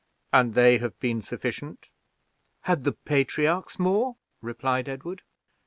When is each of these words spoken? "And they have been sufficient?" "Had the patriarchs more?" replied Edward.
"And 0.33 0.55
they 0.55 0.79
have 0.79 0.99
been 0.99 1.21
sufficient?" 1.21 1.87
"Had 2.61 2.85
the 2.85 2.93
patriarchs 2.93 3.77
more?" 3.77 4.15
replied 4.41 4.89
Edward. 4.89 5.21